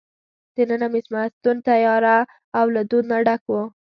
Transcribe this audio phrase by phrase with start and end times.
[0.55, 2.17] دننه مېلمستون تیاره
[2.59, 3.61] او له دود نه ډک وو.